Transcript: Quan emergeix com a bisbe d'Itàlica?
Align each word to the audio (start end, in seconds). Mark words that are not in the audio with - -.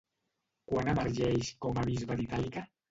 Quan 0.71 0.91
emergeix 0.95 1.53
com 1.67 1.81
a 1.85 1.89
bisbe 1.93 2.21
d'Itàlica? 2.23 2.69